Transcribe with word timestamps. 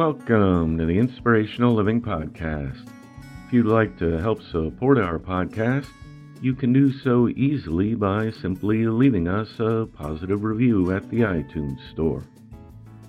Welcome 0.00 0.78
to 0.78 0.86
the 0.86 0.98
Inspirational 0.98 1.74
Living 1.74 2.00
Podcast. 2.00 2.88
If 3.46 3.52
you'd 3.52 3.66
like 3.66 3.98
to 3.98 4.12
help 4.12 4.40
support 4.40 4.96
our 4.96 5.18
podcast, 5.18 5.88
you 6.40 6.54
can 6.54 6.72
do 6.72 6.90
so 6.90 7.28
easily 7.28 7.94
by 7.94 8.30
simply 8.30 8.86
leaving 8.86 9.28
us 9.28 9.50
a 9.58 9.86
positive 9.94 10.42
review 10.42 10.90
at 10.96 11.06
the 11.10 11.18
iTunes 11.18 11.76
Store. 11.92 12.24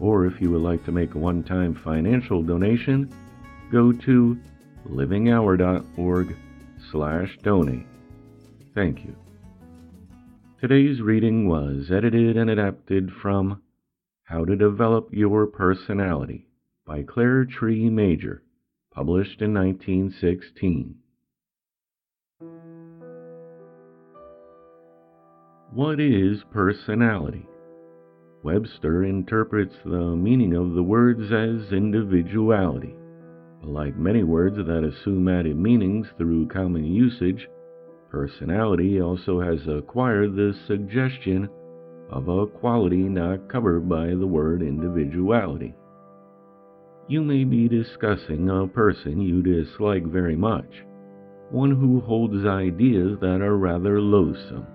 Or 0.02 0.26
if 0.26 0.42
you 0.42 0.52
would 0.52 0.64
like 0.64 0.84
to 0.84 0.92
make 0.92 1.16
a 1.16 1.18
one 1.18 1.44
time 1.44 1.80
financial 1.82 2.44
donation, 2.44 3.10
go 3.72 3.94
to 3.94 4.38
livinghour.org 4.90 6.36
slash 6.92 7.38
donate. 7.42 7.88
Thank 8.76 9.06
you. 9.06 9.16
Today's 10.60 11.00
reading 11.00 11.48
was 11.48 11.90
edited 11.90 12.36
and 12.36 12.50
adapted 12.50 13.14
from 13.22 13.62
How 14.24 14.44
to 14.44 14.58
Develop 14.58 15.08
Your 15.14 15.48
Personality 15.48 16.48
by 16.86 17.04
Clare 17.04 17.46
Tree 17.46 17.90
Major, 17.90 18.44
published 18.94 19.42
in 19.42 19.54
1916. 19.54 20.96
What 25.74 26.00
is 26.00 26.44
personality? 26.52 27.46
Webster 28.44 29.04
interprets 29.04 29.76
the 29.86 30.16
meaning 30.16 30.56
of 30.56 30.74
the 30.74 30.84
words 30.84 31.32
as 31.32 31.72
individuality. 31.72 32.96
Like 33.62 33.96
many 33.96 34.24
words 34.24 34.58
that 34.58 34.84
assume 34.84 35.28
added 35.28 35.56
meanings 35.56 36.08
through 36.18 36.48
common 36.48 36.84
usage, 36.84 37.48
personality 38.10 39.00
also 39.00 39.40
has 39.40 39.68
acquired 39.68 40.36
the 40.36 40.54
suggestion 40.68 41.48
of 42.10 42.28
a 42.28 42.48
quality 42.48 43.04
not 43.04 43.48
covered 43.48 43.88
by 43.88 44.08
the 44.08 44.28
word 44.28 44.62
individuality. 44.62 45.76
You 47.12 47.22
may 47.22 47.44
be 47.44 47.68
discussing 47.68 48.50
a 48.50 48.66
person 48.66 49.20
you 49.20 49.42
dislike 49.42 50.06
very 50.06 50.38
much, 50.38 50.86
one 51.50 51.72
who 51.72 52.00
holds 52.00 52.46
ideas 52.46 53.20
that 53.20 53.42
are 53.42 53.58
rather 53.58 54.00
loathsome. 54.00 54.66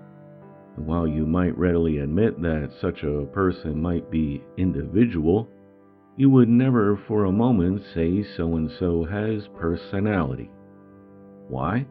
And 0.75 0.85
while 0.85 1.07
you 1.07 1.25
might 1.25 1.57
readily 1.57 1.97
admit 1.97 2.39
that 2.43 2.69
such 2.79 3.01
a 3.01 3.25
person 3.33 3.81
might 3.81 4.11
be 4.11 4.43
individual, 4.55 5.49
you 6.15 6.29
would 6.29 6.47
never 6.47 7.01
for 7.07 7.25
a 7.25 7.31
moment 7.31 7.81
say 7.95 8.23
so 8.37 8.55
and 8.55 8.69
so 8.77 9.03
has 9.03 9.47
personality. 9.57 10.51
Why? 11.47 11.87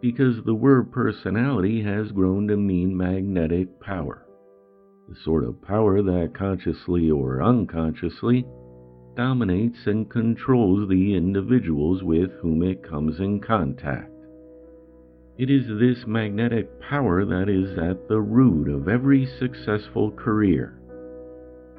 Because 0.00 0.36
the 0.44 0.54
word 0.54 0.92
personality 0.92 1.82
has 1.82 2.12
grown 2.12 2.46
to 2.46 2.56
mean 2.56 2.96
magnetic 2.96 3.80
power, 3.80 4.28
the 5.08 5.16
sort 5.24 5.42
of 5.42 5.60
power 5.60 6.02
that 6.02 6.34
consciously 6.38 7.10
or 7.10 7.42
unconsciously 7.42 8.46
dominates 9.16 9.78
and 9.86 10.10
controls 10.10 10.88
the 10.88 11.14
individuals 11.14 12.02
with 12.02 12.30
whom 12.40 12.62
it 12.62 12.88
comes 12.88 13.18
in 13.18 13.40
contact. 13.40 14.12
It 15.38 15.50
is 15.50 15.66
this 15.66 16.06
magnetic 16.06 16.80
power 16.80 17.24
that 17.24 17.48
is 17.48 17.78
at 17.78 18.08
the 18.08 18.20
root 18.20 18.68
of 18.68 18.88
every 18.88 19.26
successful 19.38 20.10
career 20.10 20.76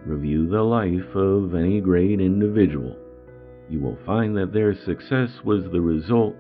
Review 0.07 0.47
the 0.47 0.61
life 0.61 1.15
of 1.15 1.53
any 1.53 1.81
great 1.81 2.21
individual. 2.21 2.95
You 3.69 3.81
will 3.81 3.97
find 4.05 4.37
that 4.37 4.53
their 4.53 4.73
success 4.73 5.29
was 5.43 5.65
the 5.65 5.81
result 5.81 6.33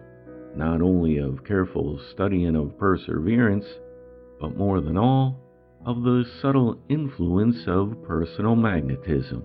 not 0.55 0.81
only 0.81 1.17
of 1.17 1.43
careful 1.43 1.99
study 2.13 2.45
and 2.45 2.55
of 2.55 2.77
perseverance, 2.79 3.65
but 4.39 4.55
more 4.55 4.79
than 4.79 4.97
all, 4.97 5.37
of 5.85 6.03
the 6.03 6.23
subtle 6.41 6.79
influence 6.87 7.67
of 7.67 8.01
personal 8.03 8.55
magnetism. 8.55 9.43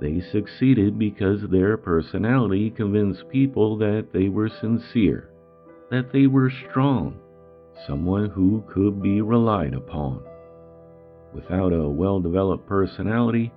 They 0.00 0.20
succeeded 0.20 0.98
because 0.98 1.42
their 1.42 1.76
personality 1.76 2.70
convinced 2.70 3.28
people 3.28 3.76
that 3.78 4.12
they 4.12 4.28
were 4.28 4.48
sincere, 4.48 5.30
that 5.90 6.12
they 6.12 6.28
were 6.28 6.50
strong, 6.50 7.18
someone 7.86 8.30
who 8.30 8.62
could 8.68 9.02
be 9.02 9.20
relied 9.20 9.74
upon. 9.74 10.22
Without 11.34 11.72
a 11.72 11.88
well 11.88 12.20
developed 12.20 12.66
personality, 12.66 13.52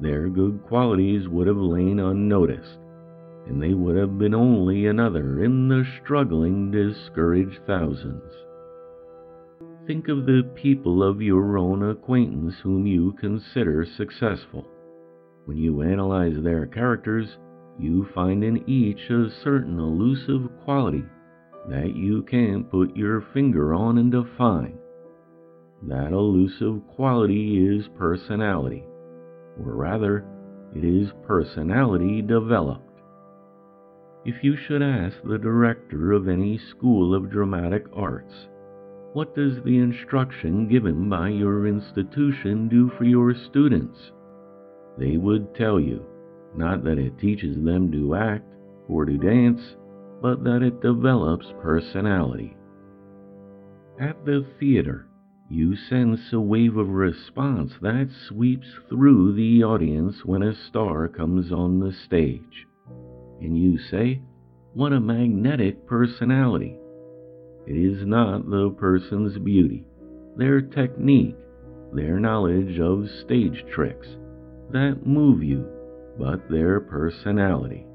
their 0.00 0.28
good 0.28 0.62
qualities 0.62 1.28
would 1.28 1.46
have 1.46 1.56
lain 1.56 1.98
unnoticed, 1.98 2.78
and 3.46 3.60
they 3.60 3.74
would 3.74 3.96
have 3.96 4.16
been 4.16 4.34
only 4.34 4.86
another 4.86 5.42
in 5.42 5.68
the 5.68 5.84
struggling, 6.02 6.70
discouraged 6.70 7.60
thousands. 7.66 8.32
Think 9.86 10.08
of 10.08 10.24
the 10.24 10.48
people 10.54 11.02
of 11.02 11.20
your 11.20 11.58
own 11.58 11.90
acquaintance 11.90 12.54
whom 12.62 12.86
you 12.86 13.12
consider 13.20 13.84
successful. 13.84 14.66
When 15.50 15.58
you 15.58 15.82
analyze 15.82 16.40
their 16.44 16.64
characters, 16.64 17.26
you 17.76 18.06
find 18.14 18.44
in 18.44 18.70
each 18.70 19.10
a 19.10 19.28
certain 19.42 19.80
elusive 19.80 20.48
quality 20.62 21.02
that 21.68 21.96
you 21.96 22.22
can't 22.22 22.70
put 22.70 22.94
your 22.94 23.20
finger 23.34 23.74
on 23.74 23.98
and 23.98 24.12
define. 24.12 24.78
That 25.88 26.12
elusive 26.12 26.86
quality 26.94 27.66
is 27.66 27.88
personality, 27.98 28.84
or 29.58 29.74
rather, 29.74 30.24
it 30.72 30.84
is 30.84 31.10
personality 31.26 32.22
developed. 32.22 33.00
If 34.24 34.44
you 34.44 34.56
should 34.56 34.82
ask 34.82 35.16
the 35.24 35.38
director 35.38 36.12
of 36.12 36.28
any 36.28 36.58
school 36.58 37.12
of 37.12 37.28
dramatic 37.28 37.86
arts, 37.92 38.46
what 39.14 39.34
does 39.34 39.60
the 39.64 39.78
instruction 39.78 40.68
given 40.68 41.08
by 41.08 41.30
your 41.30 41.66
institution 41.66 42.68
do 42.68 42.88
for 42.96 43.02
your 43.02 43.34
students? 43.34 44.12
They 45.00 45.16
would 45.16 45.54
tell 45.54 45.80
you 45.80 46.04
not 46.54 46.84
that 46.84 46.98
it 46.98 47.18
teaches 47.18 47.56
them 47.64 47.90
to 47.90 48.14
act 48.14 48.44
or 48.86 49.06
to 49.06 49.16
dance, 49.16 49.62
but 50.20 50.44
that 50.44 50.62
it 50.62 50.82
develops 50.82 51.46
personality. 51.62 52.54
At 53.98 54.26
the 54.26 54.44
theater, 54.58 55.06
you 55.48 55.74
sense 55.74 56.20
a 56.34 56.40
wave 56.40 56.76
of 56.76 56.90
response 56.90 57.72
that 57.80 58.10
sweeps 58.28 58.66
through 58.90 59.32
the 59.32 59.64
audience 59.64 60.22
when 60.26 60.42
a 60.42 60.54
star 60.54 61.08
comes 61.08 61.50
on 61.50 61.80
the 61.80 61.92
stage. 61.92 62.66
And 63.40 63.56
you 63.56 63.78
say, 63.78 64.20
What 64.74 64.92
a 64.92 65.00
magnetic 65.00 65.86
personality! 65.86 66.76
It 67.66 67.76
is 67.76 68.04
not 68.04 68.50
the 68.50 68.68
person's 68.76 69.38
beauty, 69.38 69.86
their 70.36 70.60
technique, 70.60 71.36
their 71.94 72.20
knowledge 72.20 72.78
of 72.78 73.08
stage 73.24 73.64
tricks 73.72 74.06
that 74.72 75.06
move 75.06 75.42
you, 75.42 75.66
but 76.18 76.48
their 76.50 76.80
personality. 76.80 77.86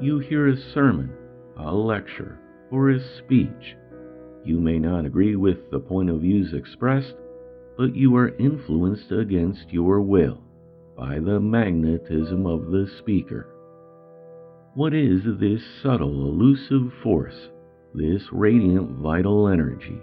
You 0.00 0.18
hear 0.18 0.48
a 0.48 0.72
sermon, 0.72 1.12
a 1.58 1.72
lecture, 1.72 2.38
or 2.70 2.90
a 2.90 3.00
speech 3.18 3.76
you 4.44 4.60
may 4.60 4.78
not 4.78 5.06
agree 5.06 5.36
with 5.36 5.70
the 5.70 5.80
point 5.80 6.10
of 6.10 6.20
views 6.20 6.52
expressed, 6.52 7.14
but 7.78 7.96
you 7.96 8.14
are 8.14 8.36
influenced 8.36 9.10
against 9.10 9.72
your 9.72 10.02
will 10.02 10.38
by 10.96 11.18
the 11.18 11.40
magnetism 11.40 12.46
of 12.46 12.66
the 12.66 12.86
speaker. 12.98 13.48
What 14.74 14.92
is 14.92 15.22
this 15.40 15.62
subtle, 15.82 16.28
elusive 16.28 16.92
force, 17.02 17.48
this 17.94 18.22
radiant 18.32 18.98
vital 18.98 19.48
energy, 19.48 19.98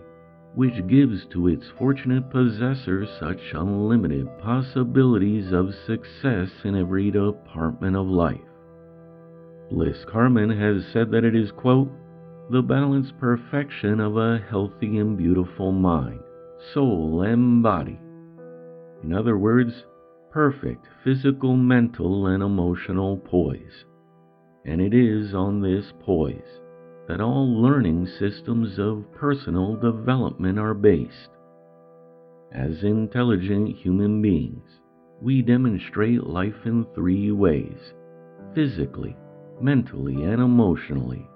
which 0.55 0.87
gives 0.87 1.25
to 1.27 1.47
its 1.47 1.65
fortunate 1.77 2.29
possessor 2.29 3.05
such 3.19 3.39
unlimited 3.53 4.27
possibilities 4.39 5.51
of 5.53 5.73
success 5.85 6.49
in 6.63 6.75
every 6.75 7.09
department 7.11 7.95
of 7.95 8.07
life? 8.07 8.39
Bliss 9.69 10.03
Carman 10.05 10.49
has 10.49 10.85
said 10.91 11.11
that 11.11 11.23
it 11.23 11.35
is, 11.35 11.51
quote, 11.51 11.89
the 12.49 12.61
balanced 12.61 13.17
perfection 13.17 14.01
of 14.01 14.17
a 14.17 14.43
healthy 14.49 14.97
and 14.97 15.17
beautiful 15.17 15.71
mind, 15.71 16.19
soul, 16.73 17.21
and 17.21 17.63
body. 17.63 17.97
In 19.03 19.13
other 19.13 19.37
words, 19.37 19.85
perfect 20.31 20.85
physical, 21.03 21.55
mental, 21.55 22.27
and 22.27 22.43
emotional 22.43 23.17
poise. 23.17 23.85
And 24.65 24.81
it 24.81 24.93
is 24.93 25.33
on 25.33 25.61
this 25.61 25.93
poise 26.01 26.60
that 27.07 27.21
all 27.21 27.61
learning 27.61 28.07
systems 28.19 28.77
of 28.77 29.11
personal 29.13 29.75
development 29.75 30.59
are 30.59 30.73
based. 30.73 31.29
As 32.51 32.83
intelligent 32.83 33.75
human 33.77 34.21
beings, 34.21 34.81
we 35.21 35.41
demonstrate 35.41 36.25
life 36.25 36.65
in 36.65 36.85
three 36.93 37.31
ways 37.31 37.93
physically, 38.53 39.15
mentally, 39.61 40.23
and 40.23 40.41
emotionally. 40.41 41.27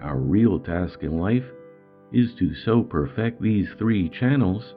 Our 0.00 0.18
real 0.18 0.60
task 0.60 1.02
in 1.02 1.18
life 1.18 1.44
is 2.12 2.34
to 2.38 2.54
so 2.54 2.82
perfect 2.82 3.40
these 3.40 3.68
three 3.78 4.08
channels 4.08 4.74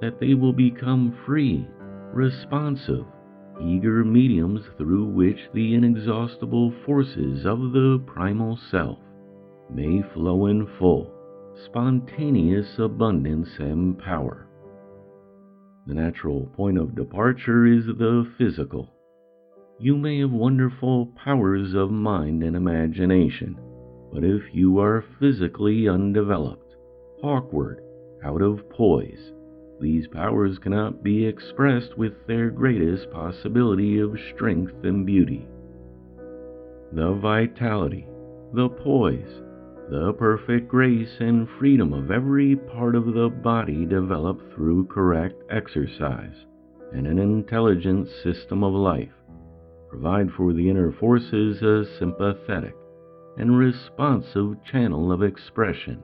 that 0.00 0.18
they 0.20 0.34
will 0.34 0.52
become 0.52 1.16
free, 1.26 1.66
responsive, 2.12 3.04
eager 3.60 4.04
mediums 4.04 4.62
through 4.76 5.06
which 5.06 5.38
the 5.52 5.74
inexhaustible 5.74 6.72
forces 6.86 7.44
of 7.44 7.72
the 7.72 8.02
primal 8.06 8.58
self 8.70 8.98
may 9.70 10.02
flow 10.14 10.46
in 10.46 10.66
full, 10.78 11.12
spontaneous 11.64 12.78
abundance 12.78 13.48
and 13.58 13.98
power. 13.98 14.46
The 15.86 15.94
natural 15.94 16.46
point 16.54 16.78
of 16.78 16.94
departure 16.94 17.66
is 17.66 17.86
the 17.86 18.30
physical. 18.36 18.92
You 19.78 19.96
may 19.96 20.20
have 20.20 20.30
wonderful 20.30 21.06
powers 21.24 21.74
of 21.74 21.90
mind 21.90 22.42
and 22.42 22.56
imagination, 22.56 23.58
but 24.12 24.24
if 24.24 24.42
you 24.52 24.78
are 24.80 25.04
physically 25.18 25.88
undeveloped, 25.88 26.74
awkward, 27.22 27.80
out 28.24 28.42
of 28.42 28.68
poise, 28.70 29.32
these 29.80 30.08
powers 30.08 30.58
cannot 30.58 31.02
be 31.02 31.24
expressed 31.24 31.96
with 31.96 32.12
their 32.26 32.50
greatest 32.50 33.10
possibility 33.10 34.00
of 34.00 34.18
strength 34.34 34.74
and 34.82 35.06
beauty. 35.06 35.46
The 36.92 37.12
vitality, 37.14 38.06
the 38.52 38.68
poise, 38.68 39.42
the 39.90 40.12
perfect 40.18 40.68
grace 40.68 41.16
and 41.20 41.48
freedom 41.58 41.94
of 41.94 42.10
every 42.10 42.54
part 42.54 42.94
of 42.94 43.06
the 43.06 43.28
body 43.42 43.86
develop 43.86 44.38
through 44.54 44.86
correct 44.86 45.42
exercise 45.50 46.34
and 46.92 47.06
an 47.06 47.18
intelligent 47.18 48.06
system 48.22 48.62
of 48.62 48.74
life 48.74 49.08
provide 49.88 50.30
for 50.36 50.52
the 50.52 50.68
inner 50.68 50.92
forces 50.92 51.62
a 51.62 51.84
sympathetic 51.98 52.74
and 53.38 53.56
responsive 53.56 54.56
channel 54.70 55.10
of 55.10 55.22
expression. 55.22 56.02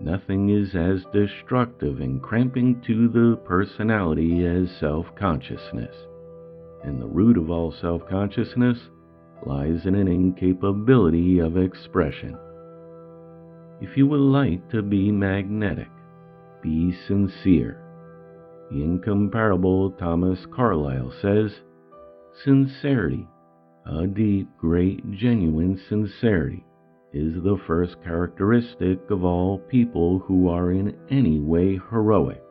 Nothing 0.00 0.48
is 0.50 0.74
as 0.74 1.04
destructive 1.12 2.00
and 2.00 2.22
cramping 2.22 2.80
to 2.86 3.08
the 3.08 3.36
personality 3.44 4.46
as 4.46 4.70
self 4.78 5.06
consciousness, 5.18 5.94
and 6.84 7.00
the 7.00 7.06
root 7.06 7.36
of 7.36 7.50
all 7.50 7.72
self 7.80 8.06
consciousness 8.08 8.78
lies 9.44 9.84
in 9.84 9.94
an 9.94 10.08
incapability 10.08 11.38
of 11.38 11.56
expression. 11.56 12.38
If 13.80 13.96
you 13.96 14.06
would 14.06 14.20
like 14.20 14.68
to 14.70 14.82
be 14.82 15.12
magnetic, 15.12 15.90
be 16.62 16.92
sincere. 17.06 17.82
The 18.70 18.82
incomparable 18.82 19.90
Thomas 19.92 20.46
Carlyle 20.46 21.12
says, 21.20 21.52
Sincerity, 22.42 23.28
a 23.84 24.06
deep, 24.06 24.48
great, 24.56 25.10
genuine 25.12 25.78
sincerity, 25.88 26.64
is 27.12 27.34
the 27.42 27.58
first 27.66 28.02
characteristic 28.02 28.98
of 29.10 29.24
all 29.24 29.58
people 29.58 30.20
who 30.20 30.48
are 30.48 30.72
in 30.72 30.96
any 31.10 31.38
way 31.38 31.78
heroic. 31.90 32.42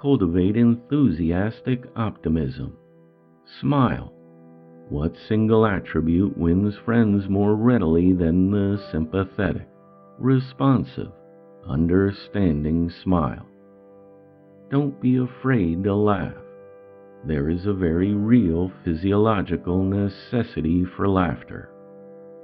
Cultivate 0.00 0.56
enthusiastic 0.56 1.86
optimism. 1.96 2.76
Smile. 3.60 4.12
What 4.88 5.16
single 5.26 5.66
attribute 5.66 6.36
wins 6.36 6.76
friends 6.84 7.28
more 7.28 7.56
readily 7.56 8.12
than 8.12 8.50
the 8.50 8.78
sympathetic, 8.92 9.68
responsive, 10.18 11.12
understanding 11.68 12.90
smile? 13.02 13.46
Don't 14.70 15.00
be 15.00 15.16
afraid 15.16 15.84
to 15.84 15.94
laugh 15.94 16.34
there 17.26 17.50
is 17.50 17.66
a 17.66 17.72
very 17.72 18.14
real 18.14 18.70
physiological 18.84 19.82
necessity 19.82 20.84
for 20.84 21.08
laughter. 21.08 21.70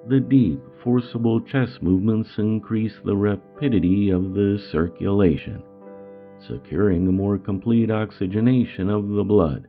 The 0.09 0.19
deep, 0.19 0.61
forcible 0.83 1.41
chest 1.41 1.83
movements 1.83 2.31
increase 2.37 2.95
the 3.05 3.17
rapidity 3.17 4.11
of 4.11 4.35
the 4.35 4.61
circulation, 4.73 5.63
securing 6.49 7.07
a 7.07 7.13
more 7.13 7.39
complete 7.39 7.91
oxygenation 7.91 8.91
of 8.91 9.09
the 9.09 9.23
blood, 9.23 9.69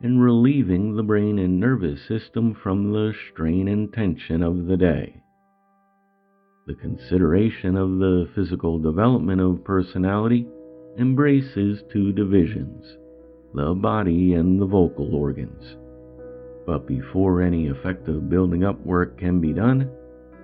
and 0.00 0.22
relieving 0.22 0.96
the 0.96 1.02
brain 1.02 1.38
and 1.38 1.60
nervous 1.60 2.00
system 2.08 2.54
from 2.54 2.92
the 2.92 3.12
strain 3.30 3.68
and 3.68 3.92
tension 3.92 4.42
of 4.42 4.64
the 4.66 4.78
day. 4.78 5.19
The 6.70 6.76
consideration 6.76 7.76
of 7.76 7.98
the 7.98 8.28
physical 8.32 8.78
development 8.78 9.40
of 9.40 9.64
personality 9.64 10.46
embraces 10.98 11.82
two 11.92 12.12
divisions 12.12 12.96
the 13.52 13.74
body, 13.74 14.34
and 14.34 14.62
the 14.62 14.66
vocal 14.66 15.12
organs. 15.12 15.76
But 16.66 16.86
before 16.86 17.42
any 17.42 17.66
effective 17.66 18.30
building 18.30 18.62
up 18.62 18.78
work 18.86 19.18
can 19.18 19.40
be 19.40 19.52
done, 19.52 19.90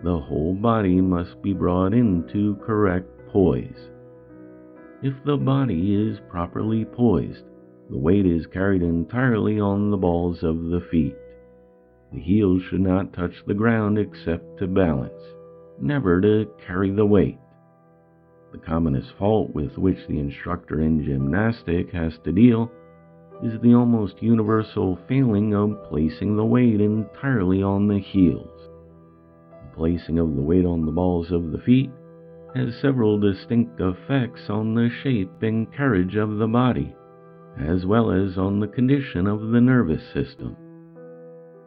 the 0.02 0.19
whole 0.19 0.52
body 0.52 1.00
must 1.00 1.40
be 1.43 1.52
brought 1.52 1.94
into 1.94 2.56
correct 2.56 3.08
poise. 3.29 3.88
If 5.05 5.14
the 5.25 5.37
body 5.37 5.94
is 5.94 6.19
properly 6.29 6.84
poised, 6.84 7.44
the 7.88 7.99
weight 7.99 8.26
is 8.26 8.49
carried 8.49 8.82
entirely 8.82 9.61
on 9.61 9.93
the 9.93 9.96
balls 9.96 10.43
of 10.43 10.70
the 10.70 10.81
feet. 10.90 11.14
The 12.12 12.19
heels 12.19 12.62
should 12.62 12.81
not 12.81 13.12
touch 13.12 13.44
the 13.46 13.55
ground 13.55 13.96
except 13.96 14.58
to 14.58 14.67
balance, 14.67 15.22
never 15.81 16.20
to 16.20 16.46
carry 16.67 16.90
the 16.90 17.06
weight. 17.06 17.38
The 18.52 18.58
commonest 18.58 19.12
fault 19.19 19.55
with 19.55 19.76
which 19.76 19.99
the 20.08 20.19
instructor 20.19 20.81
in 20.81 21.05
gymnastic 21.05 21.90
has 21.93 22.12
to 22.25 22.32
deal 22.32 22.70
is 23.43 23.61
the 23.61 23.75
almost 23.75 24.23
universal 24.23 24.99
failing 25.08 25.55
of 25.55 25.82
placing 25.90 26.37
the 26.37 26.44
weight 26.44 26.81
entirely 26.81 27.62
on 27.62 27.87
the 27.87 27.99
heels. 27.99 28.70
The 29.50 29.76
placing 29.76 30.19
of 30.19 30.34
the 30.37 30.43
weight 30.43 30.64
on 30.64 30.87
the 30.87 30.93
balls 30.93 31.31
of 31.31 31.52
the 31.52 31.58
feet 31.58 31.90
has 32.55 32.75
several 32.81 33.19
distinct 33.19 33.79
effects 33.81 34.49
on 34.49 34.75
the 34.75 34.88
shape 35.02 35.43
and 35.43 35.70
carriage 35.75 36.17
of 36.17 36.38
the 36.38 36.46
body, 36.46 36.94
as 37.58 37.84
well 37.84 38.11
as 38.11 38.38
on 38.38 38.61
the 38.61 38.69
condition 38.69 39.26
of 39.26 39.50
the 39.50 39.61
nervous 39.61 40.02
system. 40.14 40.56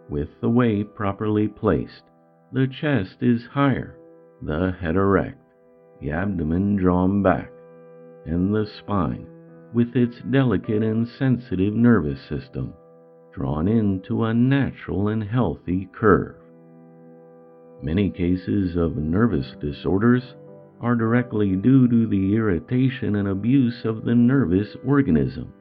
With 0.10 0.30
the 0.42 0.50
weight 0.50 0.96
properly 0.96 1.48
placed, 1.48 2.02
the 2.52 2.68
chest 2.68 3.18
is 3.22 3.46
higher, 3.52 3.99
the 4.42 4.76
head 4.80 4.96
erect, 4.96 5.38
the 6.02 6.12
abdomen 6.12 6.76
drawn 6.76 7.22
back, 7.22 7.52
and 8.26 8.54
the 8.54 8.66
spine 8.80 9.28
with 9.74 9.96
its 9.96 10.16
delicate 10.32 10.82
and 10.82 11.08
sensitive 11.08 11.74
nervous 11.74 12.20
system 12.28 12.74
drawn 13.34 13.68
into 13.68 14.24
a 14.24 14.34
natural 14.34 15.10
and 15.10 15.24
healthy 15.24 15.88
curve. 15.94 16.36
Many 17.82 18.10
cases 18.10 18.76
of 18.76 18.98
nervous 18.98 19.56
disorders 19.62 20.36
are 20.82 20.96
directly 20.96 21.56
due 21.56 21.88
to 21.88 22.08
the 22.08 22.36
irritation 22.36 23.18
and 23.18 23.28
abuse 23.28 23.86
of 23.86 24.04
the 24.04 24.16
nervous 24.16 24.76
organism 24.86 25.54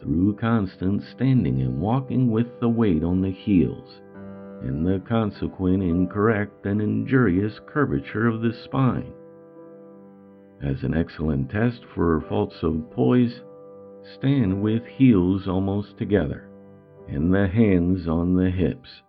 through 0.00 0.36
constant 0.36 1.02
standing 1.02 1.60
and 1.60 1.80
walking 1.80 2.30
with 2.30 2.46
the 2.60 2.68
weight 2.68 3.04
on 3.04 3.20
the 3.20 3.30
heels, 3.30 4.00
and 4.60 4.86
the 4.86 5.02
consequent 5.08 5.82
incorrect 5.82 6.66
and 6.66 6.80
injurious 6.80 7.58
curvature 7.66 8.26
of 8.26 8.42
the 8.42 8.52
spine. 8.64 9.12
As 10.62 10.82
an 10.82 10.94
excellent 10.94 11.50
test 11.50 11.80
for 11.94 12.20
faults 12.28 12.56
of 12.62 12.90
poise, 12.90 13.40
Stand 14.14 14.62
with 14.62 14.84
heels 14.86 15.46
almost 15.46 15.98
together 15.98 16.48
and 17.08 17.32
the 17.32 17.46
hands 17.46 18.08
on 18.08 18.34
the 18.34 18.50
hips. 18.50 19.02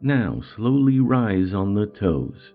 Now 0.00 0.40
slowly 0.56 0.98
rise 0.98 1.54
on 1.54 1.74
the 1.74 1.86
toes, 1.86 2.52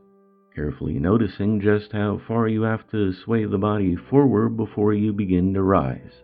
carefully 0.53 0.99
noticing 0.99 1.61
just 1.61 1.93
how 1.93 2.19
far 2.27 2.47
you 2.47 2.63
have 2.63 2.89
to 2.91 3.13
sway 3.13 3.45
the 3.45 3.57
body 3.57 3.95
forward 3.95 4.57
before 4.57 4.93
you 4.93 5.13
begin 5.13 5.53
to 5.53 5.63
rise. 5.63 6.23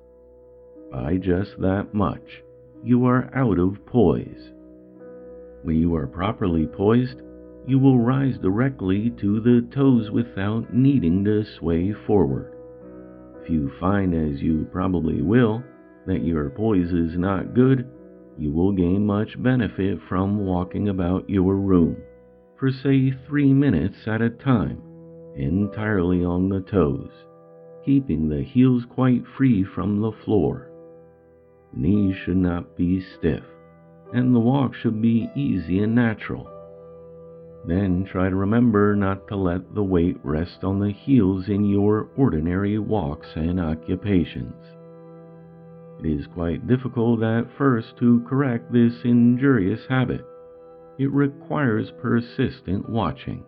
By 0.91 1.17
just 1.17 1.59
that 1.59 1.93
much, 1.93 2.43
you 2.83 3.05
are 3.05 3.33
out 3.33 3.59
of 3.59 3.85
poise. 3.85 4.51
When 5.63 5.77
you 5.77 5.95
are 5.95 6.07
properly 6.07 6.67
poised, 6.67 7.21
you 7.65 7.79
will 7.79 7.99
rise 7.99 8.37
directly 8.37 9.09
to 9.21 9.39
the 9.39 9.67
toes 9.73 10.11
without 10.11 10.73
needing 10.73 11.23
to 11.23 11.45
sway 11.57 11.93
forward. 12.05 12.53
If 13.41 13.49
you 13.49 13.71
find, 13.79 14.13
as 14.13 14.41
you 14.41 14.67
probably 14.71 15.21
will, 15.21 15.63
that 16.05 16.23
your 16.23 16.49
poise 16.49 16.91
is 16.91 17.17
not 17.17 17.53
good, 17.53 17.87
you 18.37 18.51
will 18.51 18.73
gain 18.73 19.05
much 19.05 19.41
benefit 19.41 19.99
from 20.09 20.45
walking 20.45 20.89
about 20.89 21.29
your 21.29 21.55
room 21.55 21.97
for, 22.57 22.69
say, 22.69 23.13
three 23.27 23.53
minutes 23.53 24.07
at 24.07 24.21
a 24.21 24.29
time, 24.29 24.81
entirely 25.35 26.25
on 26.25 26.49
the 26.49 26.61
toes, 26.61 27.11
keeping 27.85 28.27
the 28.27 28.43
heels 28.43 28.83
quite 28.89 29.23
free 29.37 29.63
from 29.63 30.01
the 30.01 30.11
floor. 30.25 30.69
Knees 31.73 32.15
should 32.17 32.37
not 32.37 32.75
be 32.75 33.01
stiff, 33.17 33.43
and 34.13 34.33
the 34.33 34.39
walk 34.39 34.73
should 34.75 35.01
be 35.01 35.29
easy 35.35 35.79
and 35.79 35.95
natural. 35.95 36.49
Then 37.65 38.05
try 38.05 38.29
to 38.29 38.35
remember 38.35 38.95
not 38.95 39.27
to 39.29 39.35
let 39.35 39.73
the 39.73 39.83
weight 39.83 40.17
rest 40.23 40.63
on 40.63 40.79
the 40.79 40.91
heels 40.91 41.47
in 41.47 41.65
your 41.65 42.09
ordinary 42.15 42.77
walks 42.77 43.27
and 43.35 43.59
occupations. 43.59 44.53
It 45.99 46.19
is 46.19 46.27
quite 46.27 46.67
difficult 46.67 47.23
at 47.23 47.57
first 47.57 47.97
to 47.99 48.25
correct 48.27 48.71
this 48.71 48.93
injurious 49.05 49.79
habit. 49.87 50.25
It 50.99 51.11
requires 51.11 51.91
persistent 52.01 52.89
watching. 52.89 53.43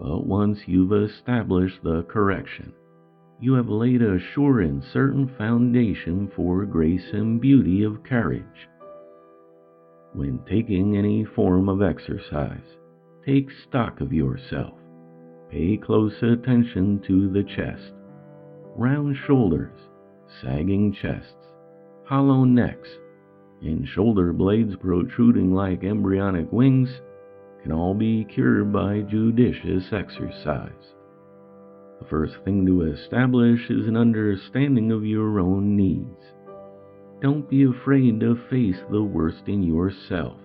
But 0.00 0.26
once 0.26 0.58
you've 0.66 0.92
established 0.92 1.82
the 1.82 2.02
correction, 2.02 2.72
you 3.40 3.54
have 3.54 3.68
laid 3.68 4.02
a 4.02 4.18
sure 4.18 4.60
and 4.60 4.82
certain 4.92 5.28
foundation 5.38 6.30
for 6.34 6.66
grace 6.66 7.12
and 7.12 7.40
beauty 7.40 7.84
of 7.84 8.02
carriage. 8.02 8.68
When 10.12 10.40
taking 10.48 10.96
any 10.96 11.24
form 11.24 11.68
of 11.68 11.82
exercise, 11.82 12.78
Take 13.28 13.50
stock 13.68 14.00
of 14.00 14.10
yourself. 14.10 14.72
Pay 15.50 15.76
close 15.76 16.14
attention 16.22 16.98
to 17.06 17.30
the 17.30 17.42
chest. 17.42 17.92
Round 18.74 19.14
shoulders, 19.26 19.78
sagging 20.40 20.94
chests, 20.94 21.52
hollow 22.04 22.44
necks, 22.44 22.88
and 23.60 23.86
shoulder 23.86 24.32
blades 24.32 24.76
protruding 24.76 25.52
like 25.52 25.84
embryonic 25.84 26.50
wings 26.50 26.88
can 27.62 27.70
all 27.70 27.92
be 27.92 28.24
cured 28.24 28.72
by 28.72 29.00
judicious 29.02 29.92
exercise. 29.92 30.94
The 32.00 32.06
first 32.08 32.36
thing 32.46 32.64
to 32.64 32.92
establish 32.92 33.68
is 33.68 33.86
an 33.86 33.96
understanding 33.98 34.90
of 34.90 35.04
your 35.04 35.38
own 35.38 35.76
needs. 35.76 36.32
Don't 37.20 37.50
be 37.50 37.64
afraid 37.64 38.20
to 38.20 38.36
face 38.48 38.78
the 38.90 39.02
worst 39.02 39.48
in 39.48 39.64
yourself. 39.64 40.36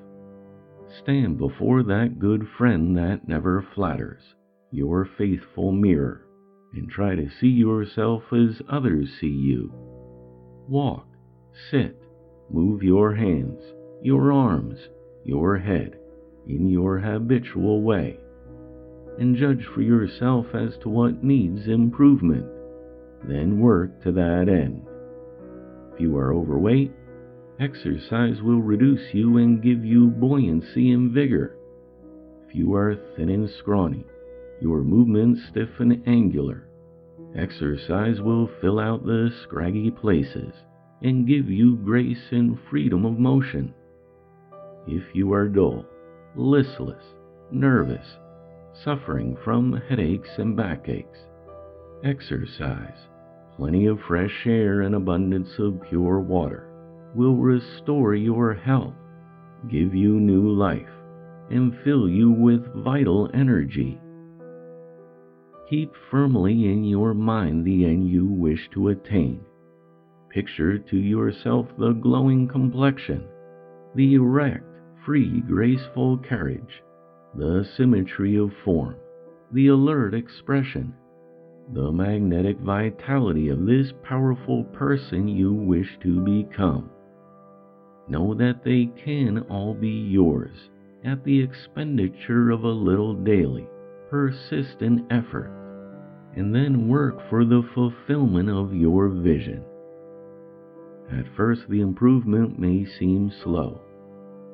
Stand 1.03 1.37
before 1.37 1.83
that 1.83 2.17
good 2.17 2.47
friend 2.57 2.97
that 2.97 3.27
never 3.27 3.65
flatters, 3.75 4.23
your 4.71 5.05
faithful 5.17 5.71
mirror, 5.71 6.25
and 6.73 6.89
try 6.89 7.13
to 7.13 7.29
see 7.39 7.47
yourself 7.49 8.23
as 8.33 8.59
others 8.69 9.07
see 9.19 9.27
you. 9.27 9.71
Walk, 10.67 11.05
sit, 11.69 12.01
move 12.49 12.81
your 12.81 13.13
hands, 13.13 13.61
your 14.01 14.31
arms, 14.31 14.79
your 15.23 15.57
head 15.59 15.99
in 16.47 16.67
your 16.69 16.97
habitual 16.97 17.83
way, 17.83 18.19
and 19.19 19.35
judge 19.35 19.65
for 19.65 19.81
yourself 19.81 20.47
as 20.55 20.75
to 20.79 20.89
what 20.89 21.23
needs 21.23 21.67
improvement. 21.67 22.47
Then 23.27 23.59
work 23.59 24.01
to 24.03 24.11
that 24.13 24.49
end. 24.49 24.87
If 25.93 26.01
you 26.01 26.17
are 26.17 26.33
overweight, 26.33 26.91
exercise 27.59 28.41
will 28.41 28.61
reduce 28.61 29.13
you 29.13 29.37
and 29.37 29.61
give 29.61 29.85
you 29.85 30.07
buoyancy 30.07 30.91
and 30.91 31.11
vigor. 31.11 31.55
If 32.47 32.55
you 32.55 32.73
are 32.73 32.95
thin 33.15 33.29
and 33.29 33.47
scrawny, 33.47 34.03
your 34.59 34.81
movements 34.81 35.41
stiff 35.49 35.69
and 35.79 36.01
angular, 36.07 36.67
exercise 37.35 38.21
will 38.21 38.49
fill 38.59 38.79
out 38.79 39.05
the 39.05 39.31
scraggy 39.43 39.91
places 39.91 40.53
and 41.03 41.27
give 41.27 41.47
you 41.47 41.75
grace 41.75 42.31
and 42.31 42.57
freedom 42.71 43.05
of 43.05 43.19
motion. 43.19 43.71
If 44.87 45.03
you 45.13 45.31
are 45.33 45.47
dull, 45.47 45.85
listless, 46.35 47.03
nervous, 47.51 48.17
suffering 48.83 49.37
from 49.43 49.79
headaches 49.89 50.29
and 50.39 50.57
backaches, 50.57 51.27
exercise 52.03 53.07
Plenty 53.57 53.85
of 53.85 53.99
fresh 54.07 54.47
air 54.47 54.81
and 54.81 54.95
abundance 54.95 55.59
of 55.59 55.79
pure 55.87 56.19
water 56.19 56.67
will 57.13 57.35
restore 57.35 58.15
your 58.15 58.53
health, 58.53 58.95
give 59.69 59.93
you 59.93 60.19
new 60.19 60.49
life, 60.49 60.89
and 61.51 61.77
fill 61.83 62.09
you 62.09 62.31
with 62.31 62.65
vital 62.83 63.29
energy. 63.31 63.99
Keep 65.69 65.93
firmly 66.09 66.67
in 66.71 66.83
your 66.83 67.13
mind 67.13 67.63
the 67.63 67.85
end 67.85 68.07
you 68.07 68.25
wish 68.25 68.69
to 68.71 68.87
attain. 68.87 69.45
Picture 70.29 70.79
to 70.79 70.97
yourself 70.97 71.67
the 71.77 71.91
glowing 71.91 72.47
complexion, 72.47 73.23
the 73.93 74.15
erect, 74.15 74.65
free, 75.05 75.41
graceful 75.41 76.17
carriage, 76.17 76.81
the 77.35 77.63
symmetry 77.77 78.35
of 78.35 78.51
form, 78.65 78.95
the 79.51 79.67
alert 79.67 80.15
expression 80.15 80.95
the 81.71 81.91
magnetic 81.91 82.57
vitality 82.59 83.49
of 83.49 83.65
this 83.65 83.93
powerful 84.03 84.63
person 84.65 85.27
you 85.27 85.53
wish 85.53 85.97
to 86.01 86.19
become. 86.19 86.89
Know 88.07 88.33
that 88.33 88.63
they 88.63 88.91
can 89.03 89.39
all 89.49 89.73
be 89.73 89.87
yours 89.87 90.69
at 91.05 91.23
the 91.23 91.41
expenditure 91.41 92.49
of 92.51 92.63
a 92.63 92.67
little 92.67 93.13
daily, 93.13 93.67
persistent 94.09 95.11
effort, 95.11 95.51
and 96.35 96.53
then 96.53 96.89
work 96.89 97.17
for 97.29 97.45
the 97.45 97.63
fulfillment 97.73 98.49
of 98.49 98.73
your 98.73 99.07
vision. 99.09 99.63
At 101.11 101.25
first, 101.35 101.61
the 101.69 101.81
improvement 101.81 102.59
may 102.59 102.85
seem 102.85 103.31
slow. 103.43 103.81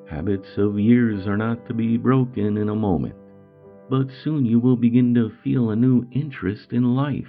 Habits 0.08 0.58
of 0.58 0.80
years 0.80 1.28
are 1.28 1.38
not 1.38 1.66
to 1.68 1.74
be 1.74 1.98
broken 1.98 2.58
in 2.58 2.70
a 2.70 2.76
moment 2.76 3.16
but 3.90 4.08
soon 4.24 4.46
you 4.46 4.60
will 4.60 4.76
begin 4.76 5.14
to 5.16 5.32
feel 5.44 5.72
a 5.72 5.76
new 5.76 6.06
interest 6.12 6.72
in 6.72 6.96
life, 6.96 7.28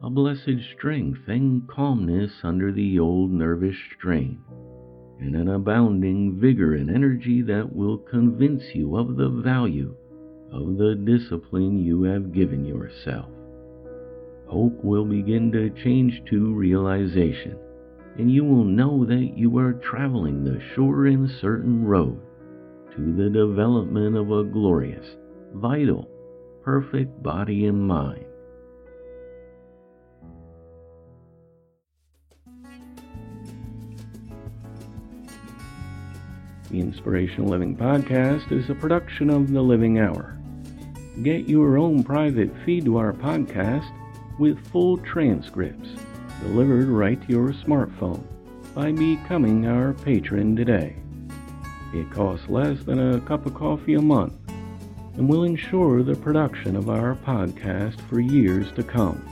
a 0.00 0.08
blessed 0.08 0.58
strength 0.76 1.20
and 1.26 1.68
calmness 1.68 2.30
under 2.44 2.70
the 2.72 2.98
old 2.98 3.32
nervous 3.32 3.76
strain, 3.98 4.40
and 5.18 5.34
an 5.34 5.48
abounding 5.48 6.38
vigor 6.40 6.74
and 6.74 6.88
energy 6.88 7.42
that 7.42 7.74
will 7.74 7.98
convince 7.98 8.62
you 8.74 8.96
of 8.96 9.16
the 9.16 9.28
value 9.28 9.94
of 10.52 10.76
the 10.76 10.94
discipline 10.94 11.78
you 11.78 12.02
have 12.02 12.32
given 12.32 12.64
yourself. 12.64 13.28
Hope 14.46 14.84
will 14.84 15.04
begin 15.04 15.50
to 15.50 15.70
change 15.82 16.22
to 16.28 16.54
realization, 16.54 17.56
and 18.18 18.30
you 18.30 18.44
will 18.44 18.64
know 18.64 19.04
that 19.06 19.32
you 19.36 19.58
are 19.58 19.72
traveling 19.72 20.44
the 20.44 20.60
sure 20.74 21.06
and 21.06 21.28
certain 21.40 21.84
road 21.84 22.20
to 22.94 23.16
the 23.16 23.30
development 23.30 24.14
of 24.14 24.30
a 24.30 24.44
glorious 24.44 25.06
vital, 25.54 26.08
perfect 26.62 27.22
body 27.22 27.66
and 27.66 27.86
mind. 27.86 28.24
The 36.70 36.80
Inspirational 36.80 37.50
Living 37.50 37.76
Podcast 37.76 38.50
is 38.50 38.70
a 38.70 38.74
production 38.74 39.28
of 39.28 39.52
The 39.52 39.60
Living 39.60 39.98
Hour. 39.98 40.38
Get 41.22 41.48
your 41.48 41.76
own 41.76 42.02
private 42.02 42.50
feed 42.64 42.86
to 42.86 42.96
our 42.96 43.12
podcast 43.12 43.90
with 44.38 44.66
full 44.68 44.96
transcripts 44.98 45.90
delivered 46.42 46.88
right 46.88 47.20
to 47.22 47.28
your 47.28 47.50
smartphone 47.50 48.24
by 48.74 48.90
becoming 48.90 49.66
our 49.66 49.92
patron 49.92 50.56
today. 50.56 50.96
It 51.94 52.10
costs 52.10 52.48
less 52.48 52.82
than 52.84 52.98
a 52.98 53.20
cup 53.20 53.46
of 53.46 53.54
coffee 53.54 53.94
a 53.94 54.00
month 54.00 54.41
and 55.16 55.28
will 55.28 55.44
ensure 55.44 56.02
the 56.02 56.16
production 56.16 56.76
of 56.76 56.88
our 56.88 57.14
podcast 57.16 58.00
for 58.08 58.20
years 58.20 58.72
to 58.72 58.82
come. 58.82 59.26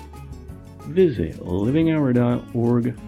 Visit 0.89 1.37
livinghour.org 1.41 2.99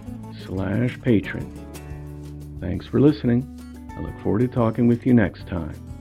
slash 0.47 1.00
patron. 1.00 2.59
Thanks 2.61 2.87
for 2.87 3.00
listening. 3.00 3.49
I 3.97 4.00
look 4.00 4.19
forward 4.23 4.41
to 4.41 4.49
talking 4.49 4.87
with 4.87 5.05
you 5.05 5.14
next 5.14 5.47
time. 5.47 5.92